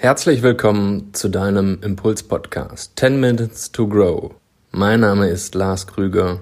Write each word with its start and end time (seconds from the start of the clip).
Herzlich 0.00 0.42
willkommen 0.42 1.12
zu 1.12 1.28
deinem 1.28 1.80
Impuls-Podcast 1.82 2.92
10 3.00 3.18
Minutes 3.18 3.72
to 3.72 3.88
Grow. 3.88 4.30
Mein 4.70 5.00
Name 5.00 5.26
ist 5.26 5.56
Lars 5.56 5.88
Krüger 5.88 6.40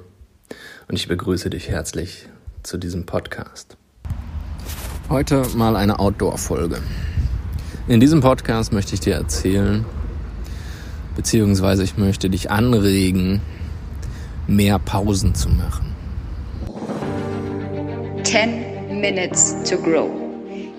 und 0.88 0.94
ich 0.94 1.08
begrüße 1.08 1.48
dich 1.48 1.70
herzlich 1.70 2.28
zu 2.62 2.76
diesem 2.76 3.06
Podcast. 3.06 3.78
Heute 5.08 5.42
mal 5.56 5.74
eine 5.74 5.98
Outdoor-Folge. 5.98 6.82
In 7.88 7.98
diesem 7.98 8.20
Podcast 8.20 8.74
möchte 8.74 8.92
ich 8.92 9.00
dir 9.00 9.14
erzählen, 9.14 9.86
beziehungsweise 11.16 11.82
ich 11.82 11.96
möchte 11.96 12.28
dich 12.28 12.50
anregen, 12.50 13.40
mehr 14.46 14.78
Pausen 14.78 15.34
zu 15.34 15.48
machen. 15.48 15.96
10 18.22 19.00
Minutes 19.00 19.56
to 19.66 19.78
Grow. 19.78 20.10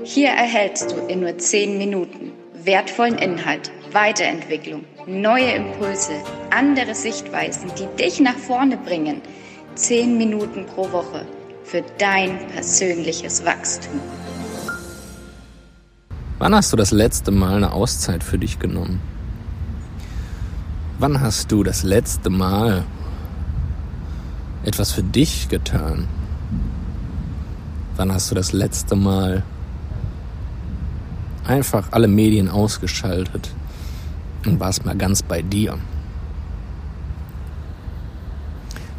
Hier 0.04 0.30
erhältst 0.30 0.92
du 0.92 0.98
in 1.08 1.22
nur 1.22 1.36
10 1.36 1.80
Minuten 1.80 2.37
wertvollen 2.68 3.18
Inhalt, 3.18 3.72
Weiterentwicklung, 3.94 4.84
neue 5.08 5.54
Impulse, 5.54 6.12
andere 6.52 6.94
Sichtweisen, 6.94 7.72
die 7.80 7.88
dich 7.96 8.20
nach 8.20 8.36
vorne 8.36 8.76
bringen. 8.78 9.22
Zehn 9.76 10.18
Minuten 10.18 10.66
pro 10.66 10.92
Woche 10.92 11.26
für 11.64 11.82
dein 11.98 12.38
persönliches 12.50 13.46
Wachstum. 13.46 14.02
Wann 16.40 16.54
hast 16.54 16.74
du 16.74 16.78
das 16.78 16.92
letzte 16.92 17.32
Mal 17.32 17.56
eine 17.56 17.72
Auszeit 17.72 18.24
für 18.24 18.38
dich 18.38 18.60
genommen? 18.60 19.00
Wann 21.00 21.22
hast 21.22 21.52
du 21.52 21.64
das 21.64 21.84
letzte 21.84 22.30
Mal 22.30 22.84
etwas 24.66 24.92
für 24.92 25.04
dich 25.04 25.48
getan? 25.48 26.08
Wann 27.96 28.12
hast 28.12 28.30
du 28.30 28.36
das 28.36 28.52
letzte 28.52 28.96
Mal 28.96 29.44
einfach 31.48 31.88
alle 31.92 32.08
Medien 32.08 32.50
ausgeschaltet 32.50 33.50
und 34.46 34.60
warst 34.60 34.86
mal 34.86 34.96
ganz 34.96 35.24
bei 35.24 35.42
dir. 35.42 35.78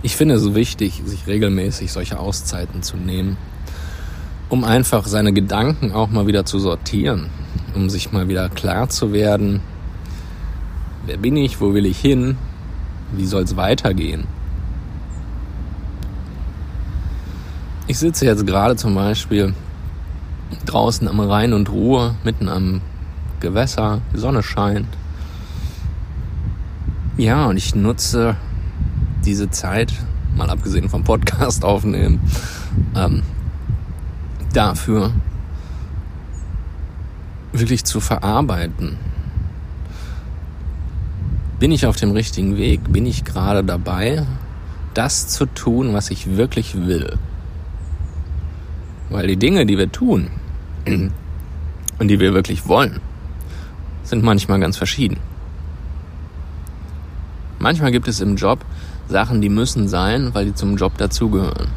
Ich 0.02 0.16
finde 0.16 0.34
es 0.34 0.54
wichtig, 0.54 1.02
sich 1.04 1.26
regelmäßig 1.26 1.92
solche 1.92 2.18
Auszeiten 2.18 2.82
zu 2.82 2.96
nehmen, 2.96 3.36
um 4.48 4.64
einfach 4.64 5.06
seine 5.06 5.32
Gedanken 5.32 5.92
auch 5.92 6.08
mal 6.08 6.26
wieder 6.26 6.44
zu 6.44 6.58
sortieren, 6.58 7.26
um 7.74 7.90
sich 7.90 8.12
mal 8.12 8.28
wieder 8.28 8.48
klar 8.48 8.88
zu 8.88 9.12
werden, 9.12 9.60
wer 11.06 11.16
bin 11.16 11.36
ich, 11.36 11.60
wo 11.60 11.74
will 11.74 11.84
ich 11.84 11.98
hin, 11.98 12.36
wie 13.12 13.26
soll 13.26 13.42
es 13.42 13.56
weitergehen. 13.56 14.24
Ich 17.86 17.98
sitze 17.98 18.26
jetzt 18.26 18.46
gerade 18.46 18.76
zum 18.76 18.94
Beispiel 18.94 19.54
draußen 20.66 21.08
am 21.08 21.20
Rhein 21.20 21.52
und 21.52 21.70
Ruhr, 21.70 22.14
mitten 22.24 22.48
am 22.48 22.80
Gewässer, 23.40 24.00
die 24.12 24.18
Sonne 24.18 24.42
scheint. 24.42 24.88
Ja, 27.16 27.46
und 27.46 27.56
ich 27.56 27.74
nutze 27.74 28.36
diese 29.24 29.50
Zeit, 29.50 29.92
mal 30.36 30.50
abgesehen 30.50 30.88
vom 30.88 31.04
Podcast 31.04 31.64
aufnehmen, 31.64 32.20
ähm, 32.94 33.22
dafür 34.52 35.12
wirklich 37.52 37.84
zu 37.84 38.00
verarbeiten. 38.00 38.96
Bin 41.58 41.72
ich 41.72 41.86
auf 41.86 41.96
dem 41.96 42.12
richtigen 42.12 42.56
Weg? 42.56 42.92
Bin 42.92 43.04
ich 43.04 43.24
gerade 43.24 43.64
dabei, 43.64 44.24
das 44.94 45.28
zu 45.28 45.46
tun, 45.46 45.92
was 45.92 46.10
ich 46.10 46.36
wirklich 46.36 46.86
will? 46.86 47.18
Weil 49.10 49.26
die 49.26 49.36
Dinge, 49.36 49.64
die 49.64 49.78
wir 49.78 49.90
tun 49.90 50.28
und 51.98 52.08
die 52.08 52.20
wir 52.20 52.34
wirklich 52.34 52.66
wollen, 52.68 53.00
sind 54.02 54.22
manchmal 54.22 54.60
ganz 54.60 54.76
verschieden. 54.76 55.18
Manchmal 57.58 57.90
gibt 57.90 58.08
es 58.08 58.20
im 58.20 58.36
Job 58.36 58.64
Sachen, 59.08 59.40
die 59.40 59.48
müssen 59.48 59.88
sein, 59.88 60.34
weil 60.34 60.46
die 60.46 60.54
zum 60.54 60.76
Job 60.76 60.96
dazugehören. 60.98 61.68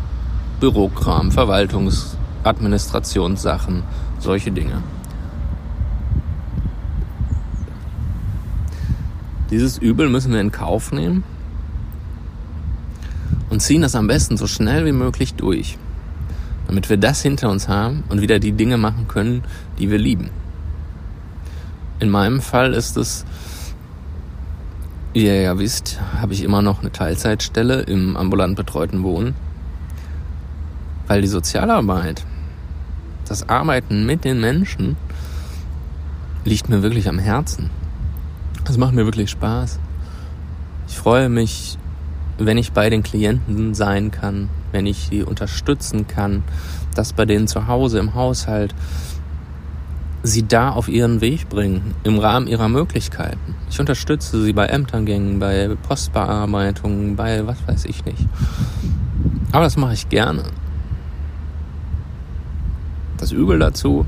Bürokram, 0.59 1.29
Verwaltungs-, 1.29 2.15
Administrationssachen, 2.43 3.83
solche 4.19 4.51
Dinge. 4.51 4.83
Dieses 9.49 9.77
Übel 9.77 10.09
müssen 10.09 10.31
wir 10.31 10.41
in 10.41 10.51
Kauf 10.51 10.91
nehmen 10.91 11.23
und 13.49 13.61
ziehen 13.61 13.81
das 13.81 13.95
am 13.95 14.07
besten 14.07 14.37
so 14.37 14.47
schnell 14.47 14.85
wie 14.85 14.91
möglich 14.91 15.33
durch 15.33 15.77
damit 16.71 16.89
wir 16.89 16.95
das 16.95 17.21
hinter 17.21 17.49
uns 17.49 17.67
haben 17.67 18.05
und 18.07 18.21
wieder 18.21 18.39
die 18.39 18.53
Dinge 18.53 18.77
machen 18.77 19.09
können, 19.09 19.43
die 19.77 19.91
wir 19.91 19.97
lieben. 19.97 20.29
In 21.99 22.09
meinem 22.09 22.39
Fall 22.39 22.73
ist 22.73 22.95
es, 22.95 23.25
wie 25.11 25.25
ihr 25.25 25.41
ja 25.41 25.59
wisst, 25.59 25.99
habe 26.21 26.31
ich 26.31 26.43
immer 26.43 26.61
noch 26.61 26.79
eine 26.79 26.89
Teilzeitstelle 26.89 27.81
im 27.81 28.15
ambulant 28.15 28.55
betreuten 28.55 29.03
Wohnen, 29.03 29.35
weil 31.07 31.21
die 31.21 31.27
Sozialarbeit, 31.27 32.25
das 33.27 33.49
Arbeiten 33.49 34.05
mit 34.05 34.23
den 34.23 34.39
Menschen, 34.39 34.95
liegt 36.45 36.69
mir 36.69 36.81
wirklich 36.81 37.09
am 37.09 37.19
Herzen. 37.19 37.69
Das 38.63 38.77
macht 38.77 38.93
mir 38.93 39.03
wirklich 39.03 39.29
Spaß. 39.29 39.77
Ich 40.87 40.95
freue 40.95 41.27
mich, 41.27 41.77
wenn 42.37 42.57
ich 42.57 42.71
bei 42.71 42.89
den 42.89 43.03
Klienten 43.03 43.73
sein 43.73 44.09
kann, 44.09 44.47
wenn 44.71 44.85
ich 44.85 45.07
sie 45.09 45.23
unterstützen 45.23 46.07
kann, 46.07 46.43
das 46.95 47.13
bei 47.13 47.25
denen 47.25 47.47
zu 47.47 47.67
Hause 47.67 47.99
im 47.99 48.13
Haushalt 48.13 48.73
sie 50.23 50.47
da 50.47 50.69
auf 50.69 50.87
ihren 50.87 51.21
Weg 51.21 51.49
bringen, 51.49 51.95
im 52.03 52.19
Rahmen 52.19 52.47
ihrer 52.47 52.69
Möglichkeiten. 52.69 53.55
Ich 53.69 53.79
unterstütze 53.79 54.41
sie 54.43 54.53
bei 54.53 54.67
Ämtergängen, 54.67 55.39
bei 55.39 55.75
Postbearbeitungen, 55.87 57.15
bei 57.15 57.45
was 57.47 57.57
weiß 57.67 57.85
ich 57.85 58.05
nicht. 58.05 58.27
Aber 59.51 59.63
das 59.63 59.77
mache 59.77 59.93
ich 59.93 60.09
gerne. 60.09 60.43
Das 63.17 63.31
Übel 63.31 63.59
dazu, 63.59 64.05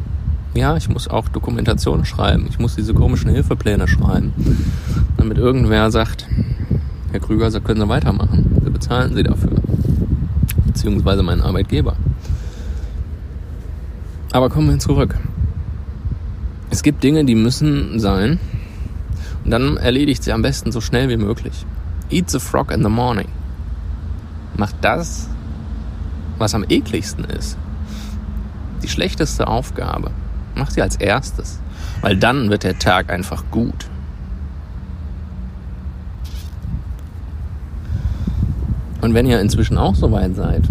ja, 0.53 0.77
ich 0.77 0.87
muss 0.87 1.07
auch 1.07 1.29
Dokumentation 1.29 2.05
schreiben. 2.05 2.45
Ich 2.49 2.59
muss 2.59 2.75
diese 2.75 2.93
komischen 2.93 3.31
Hilfepläne 3.31 3.87
schreiben. 3.87 4.33
Damit 5.17 5.37
irgendwer 5.37 5.89
sagt, 5.91 6.27
Herr 7.11 7.19
Krüger, 7.19 7.49
Sie 7.49 7.61
können 7.61 7.81
Sie 7.81 7.89
weitermachen. 7.89 8.59
Sie 8.63 8.69
bezahlen 8.69 9.15
Sie 9.15 9.23
dafür 9.23 9.62
beziehungsweise 10.73 11.23
meinen 11.23 11.41
Arbeitgeber. 11.41 11.95
Aber 14.31 14.49
kommen 14.49 14.69
wir 14.69 14.79
zurück. 14.79 15.15
Es 16.71 16.81
gibt 16.81 17.03
Dinge, 17.03 17.23
die 17.23 17.35
müssen 17.35 17.99
sein. 17.99 18.39
Und 19.45 19.51
dann 19.51 19.77
erledigt 19.77 20.23
sie 20.23 20.33
am 20.33 20.41
besten 20.41 20.71
so 20.71 20.81
schnell 20.81 21.09
wie 21.09 21.17
möglich. 21.17 21.65
Eat 22.09 22.29
the 22.31 22.39
frog 22.39 22.71
in 22.71 22.81
the 22.81 22.89
morning. 22.89 23.27
Macht 24.57 24.75
das, 24.81 25.29
was 26.39 26.55
am 26.55 26.65
ekligsten 26.67 27.25
ist. 27.25 27.57
Die 28.81 28.89
schlechteste 28.89 29.47
Aufgabe. 29.47 30.11
Macht 30.55 30.73
sie 30.73 30.81
als 30.81 30.95
erstes. 30.95 31.59
Weil 32.01 32.17
dann 32.17 32.49
wird 32.49 32.63
der 32.63 32.79
Tag 32.79 33.11
einfach 33.11 33.43
gut. 33.51 33.87
Und 39.03 39.13
wenn 39.13 39.25
ihr 39.25 39.41
inzwischen 39.41 39.77
auch 39.77 39.95
so 39.95 40.13
weit 40.13 40.33
seid, 40.33 40.63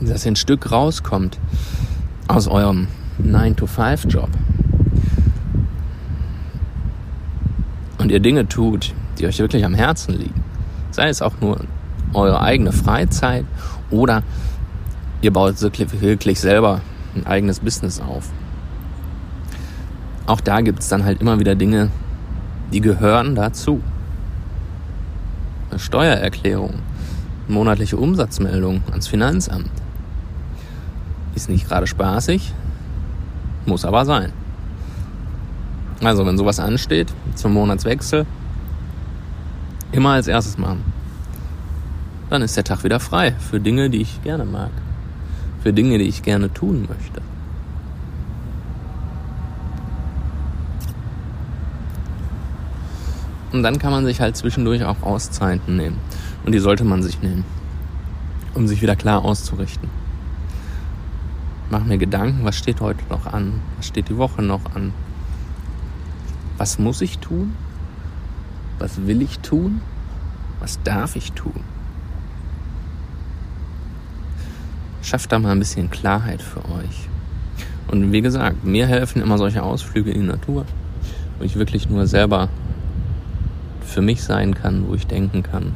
dass 0.00 0.24
ihr 0.24 0.32
ein 0.32 0.36
Stück 0.36 0.72
rauskommt 0.72 1.38
aus 2.26 2.48
eurem 2.48 2.88
9-to-5-Job 3.22 4.30
und 7.98 8.10
ihr 8.10 8.20
Dinge 8.20 8.48
tut, 8.48 8.94
die 9.18 9.26
euch 9.26 9.38
wirklich 9.38 9.66
am 9.66 9.74
Herzen 9.74 10.14
liegen, 10.14 10.42
sei 10.92 11.10
es 11.10 11.20
auch 11.20 11.34
nur 11.42 11.60
eure 12.14 12.40
eigene 12.40 12.72
Freizeit 12.72 13.44
oder 13.90 14.22
ihr 15.20 15.30
baut 15.30 15.60
wirklich 15.60 16.40
selber 16.40 16.80
ein 17.14 17.26
eigenes 17.26 17.60
Business 17.60 18.00
auf. 18.00 18.30
Auch 20.24 20.40
da 20.40 20.62
gibt 20.62 20.78
es 20.78 20.88
dann 20.88 21.04
halt 21.04 21.20
immer 21.20 21.38
wieder 21.38 21.54
Dinge, 21.54 21.90
die 22.72 22.80
gehören 22.80 23.34
dazu. 23.34 23.82
Eine 25.68 25.78
Steuererklärung, 25.78 26.76
monatliche 27.48 27.96
Umsatzmeldung 27.96 28.82
ans 28.90 29.08
Finanzamt. 29.08 29.70
Ist 31.34 31.48
nicht 31.48 31.68
gerade 31.68 31.86
spaßig, 31.86 32.52
muss 33.66 33.84
aber 33.84 34.04
sein. 34.04 34.32
Also, 36.02 36.26
wenn 36.26 36.36
sowas 36.36 36.58
ansteht, 36.58 37.12
zum 37.34 37.54
Monatswechsel, 37.54 38.26
immer 39.92 40.10
als 40.10 40.26
erstes 40.26 40.58
machen. 40.58 40.82
Dann 42.28 42.42
ist 42.42 42.56
der 42.56 42.64
Tag 42.64 42.82
wieder 42.82 42.98
frei 42.98 43.32
für 43.32 43.60
Dinge, 43.60 43.90
die 43.90 44.00
ich 44.00 44.22
gerne 44.22 44.44
mag. 44.44 44.70
Für 45.62 45.72
Dinge, 45.72 45.98
die 45.98 46.08
ich 46.08 46.22
gerne 46.22 46.52
tun 46.52 46.88
möchte. 46.88 47.20
Und 53.52 53.62
dann 53.62 53.78
kann 53.78 53.92
man 53.92 54.06
sich 54.06 54.20
halt 54.20 54.36
zwischendurch 54.36 54.82
auch 54.84 55.02
Auszeiten 55.02 55.76
nehmen. 55.76 55.98
Und 56.44 56.52
die 56.52 56.58
sollte 56.58 56.84
man 56.84 57.02
sich 57.02 57.22
nehmen, 57.22 57.44
um 58.54 58.66
sich 58.66 58.82
wieder 58.82 58.96
klar 58.96 59.24
auszurichten. 59.24 59.88
Mach 61.70 61.84
mir 61.84 61.98
Gedanken, 61.98 62.44
was 62.44 62.58
steht 62.58 62.80
heute 62.80 63.02
noch 63.08 63.26
an? 63.26 63.60
Was 63.76 63.86
steht 63.86 64.08
die 64.08 64.18
Woche 64.18 64.42
noch 64.42 64.74
an? 64.74 64.92
Was 66.58 66.78
muss 66.78 67.00
ich 67.00 67.18
tun? 67.18 67.54
Was 68.78 69.06
will 69.06 69.22
ich 69.22 69.38
tun? 69.38 69.80
Was 70.60 70.82
darf 70.82 71.16
ich 71.16 71.32
tun? 71.32 71.64
Schafft 75.02 75.32
da 75.32 75.38
mal 75.38 75.52
ein 75.52 75.58
bisschen 75.58 75.90
Klarheit 75.90 76.42
für 76.42 76.64
euch. 76.66 77.08
Und 77.88 78.12
wie 78.12 78.22
gesagt, 78.22 78.64
mir 78.64 78.86
helfen 78.86 79.22
immer 79.22 79.38
solche 79.38 79.62
Ausflüge 79.62 80.10
in 80.10 80.22
die 80.22 80.26
Natur, 80.26 80.66
wo 81.38 81.44
ich 81.44 81.56
wirklich 81.56 81.88
nur 81.88 82.06
selber 82.06 82.48
für 83.84 84.02
mich 84.02 84.22
sein 84.22 84.54
kann, 84.54 84.88
wo 84.88 84.94
ich 84.94 85.06
denken 85.06 85.42
kann. 85.42 85.72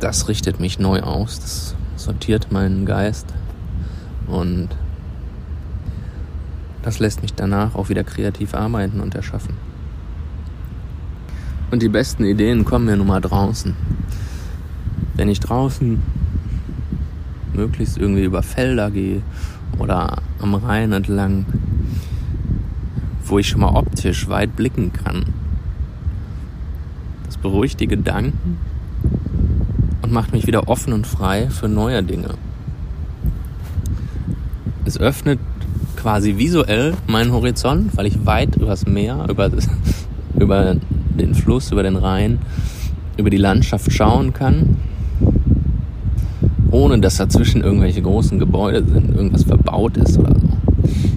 Das 0.00 0.28
richtet 0.28 0.60
mich 0.60 0.78
neu 0.78 1.00
aus, 1.00 1.38
das 1.40 1.74
sortiert 1.96 2.50
meinen 2.50 2.86
Geist 2.86 3.26
und 4.26 4.70
das 6.82 6.98
lässt 6.98 7.20
mich 7.20 7.34
danach 7.34 7.74
auch 7.74 7.90
wieder 7.90 8.02
kreativ 8.02 8.54
arbeiten 8.54 9.00
und 9.00 9.14
erschaffen. 9.14 9.56
Und 11.70 11.82
die 11.82 11.90
besten 11.90 12.24
Ideen 12.24 12.64
kommen 12.64 12.86
mir 12.86 12.96
nun 12.96 13.08
mal 13.08 13.20
draußen. 13.20 13.76
Wenn 15.16 15.28
ich 15.28 15.38
draußen 15.38 16.02
möglichst 17.52 17.98
irgendwie 17.98 18.24
über 18.24 18.42
Felder 18.42 18.90
gehe 18.90 19.20
oder 19.78 20.16
am 20.40 20.54
Rhein 20.54 20.92
entlang, 20.92 21.44
wo 23.26 23.38
ich 23.38 23.48
schon 23.48 23.60
mal 23.60 23.76
optisch 23.76 24.28
weit 24.28 24.56
blicken 24.56 24.94
kann. 24.94 25.26
Das 27.26 27.36
beruhigt 27.36 27.80
die 27.80 27.86
Gedanken 27.86 28.69
und 30.10 30.14
macht 30.14 30.32
mich 30.32 30.48
wieder 30.48 30.68
offen 30.68 30.92
und 30.92 31.06
frei 31.06 31.48
für 31.50 31.68
neue 31.68 32.02
Dinge. 32.02 32.30
Es 34.84 34.98
öffnet 34.98 35.38
quasi 35.94 36.36
visuell 36.36 36.94
meinen 37.06 37.32
Horizont, 37.32 37.96
weil 37.96 38.06
ich 38.06 38.26
weit 38.26 38.56
übers 38.56 38.86
Meer, 38.86 39.26
über, 39.28 39.50
über 40.38 40.74
den 41.16 41.34
Fluss, 41.34 41.70
über 41.70 41.84
den 41.84 41.94
Rhein, 41.94 42.40
über 43.18 43.30
die 43.30 43.36
Landschaft 43.36 43.92
schauen 43.92 44.32
kann, 44.32 44.78
ohne 46.72 46.98
dass 46.98 47.18
dazwischen 47.18 47.62
irgendwelche 47.62 48.02
großen 48.02 48.40
Gebäude 48.40 48.84
sind, 48.84 49.14
irgendwas 49.14 49.44
verbaut 49.44 49.96
ist 49.96 50.18
oder 50.18 50.34
so. 50.34 50.48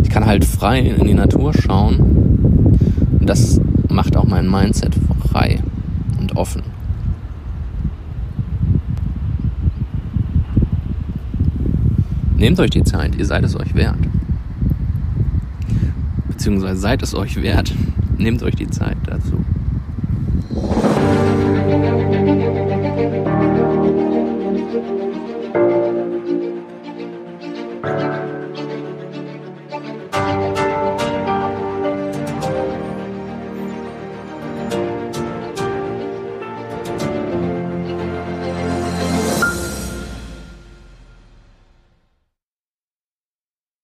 Ich 0.04 0.10
kann 0.12 0.26
halt 0.26 0.46
frei 0.46 0.82
in 0.82 1.08
die 1.08 1.16
Natur 1.16 1.52
schauen 1.54 2.78
und 3.20 3.28
das 3.28 3.60
macht 3.90 4.16
auch 4.18 4.26
mein 4.26 4.48
Mindset 4.48 4.94
frei 5.32 5.62
und 6.20 6.38
offen. 6.38 6.62
Nehmt 12.44 12.60
euch 12.60 12.72
die 12.72 12.84
Zeit, 12.84 13.16
ihr 13.16 13.26
seid 13.26 13.46
es 13.46 13.56
euch 13.56 13.74
wert 13.74 13.96
beziehungsweise 16.44 16.78
seid 16.78 17.02
es 17.02 17.16
euch 17.16 17.42
wert. 17.42 17.74
Nehmt 18.18 18.44
euch 18.44 18.56
die 18.56 18.70
Zeit 18.70 18.98
dazu. 19.06 19.43